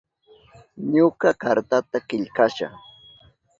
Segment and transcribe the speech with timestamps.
[0.93, 2.67] Ñuka kartata killkasha.